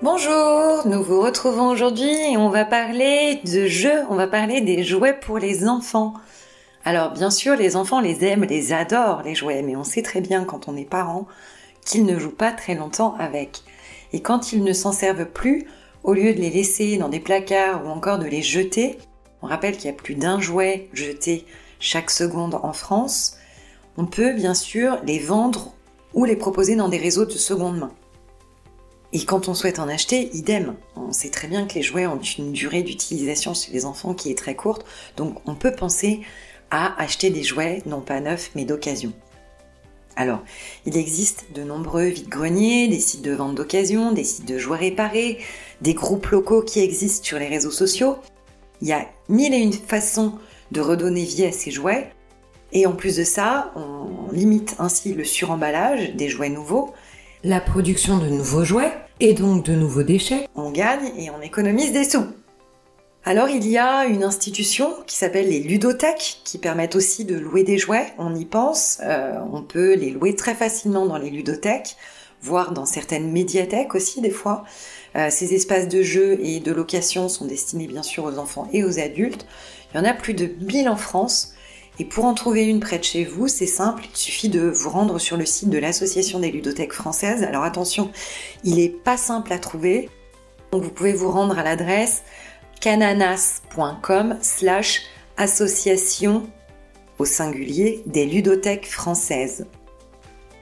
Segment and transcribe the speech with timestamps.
[0.00, 4.84] Bonjour, nous vous retrouvons aujourd'hui et on va parler de jeux, on va parler des
[4.84, 6.14] jouets pour les enfants.
[6.84, 10.20] Alors bien sûr, les enfants les aiment, les adorent les jouets, mais on sait très
[10.20, 11.26] bien quand on est parent
[11.84, 13.64] qu'ils ne jouent pas très longtemps avec.
[14.12, 15.66] Et quand ils ne s'en servent plus,
[16.04, 18.98] au lieu de les laisser dans des placards ou encore de les jeter,
[19.42, 21.44] on rappelle qu'il y a plus d'un jouet jeté
[21.80, 23.36] chaque seconde en France,
[23.96, 25.72] on peut bien sûr les vendre
[26.14, 27.90] ou les proposer dans des réseaux de seconde main.
[29.12, 30.74] Et quand on souhaite en acheter, idem.
[30.96, 34.30] On sait très bien que les jouets ont une durée d'utilisation chez les enfants qui
[34.30, 34.84] est très courte,
[35.16, 36.20] donc on peut penser
[36.70, 39.12] à acheter des jouets non pas neufs mais d'occasion.
[40.16, 40.40] Alors,
[40.84, 45.38] il existe de nombreux vides-greniers, des sites de vente d'occasion, des sites de jouets réparés,
[45.80, 48.16] des groupes locaux qui existent sur les réseaux sociaux.
[48.82, 50.34] Il y a mille et une façons
[50.72, 52.12] de redonner vie à ces jouets.
[52.72, 56.92] Et en plus de ça, on limite ainsi le suremballage des jouets nouveaux
[57.44, 60.48] la production de nouveaux jouets et donc de nouveaux déchets.
[60.54, 62.26] On gagne et on économise des sous.
[63.24, 67.62] Alors il y a une institution qui s'appelle les ludothèques qui permettent aussi de louer
[67.62, 68.12] des jouets.
[68.18, 71.96] On y pense, euh, on peut les louer très facilement dans les ludothèques,
[72.40, 74.64] voire dans certaines médiathèques aussi des fois.
[75.16, 78.84] Euh, ces espaces de jeu et de location sont destinés bien sûr aux enfants et
[78.84, 79.46] aux adultes.
[79.92, 81.54] Il y en a plus de 1000 en France.
[82.00, 84.90] Et pour en trouver une près de chez vous, c'est simple, il suffit de vous
[84.90, 87.42] rendre sur le site de l'Association des ludothèques françaises.
[87.42, 88.12] Alors attention,
[88.62, 90.08] il n'est pas simple à trouver.
[90.70, 92.22] Donc vous pouvez vous rendre à l'adresse
[92.80, 95.02] cananas.com slash
[95.36, 96.48] association
[97.18, 99.66] au singulier des ludothèques françaises.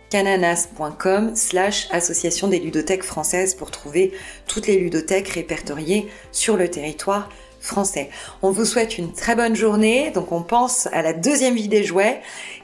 [0.09, 4.13] cananas.com slash association des ludothèques françaises pour trouver
[4.47, 7.29] toutes les ludothèques répertoriées sur le territoire
[7.67, 8.11] français.
[8.43, 11.85] On vous souhaite une très bonne journée, donc on pense à la deuxième vie des
[11.85, 12.21] jouets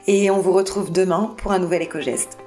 [0.07, 2.37] et on vous retrouve demain pour un nouvel éco-geste.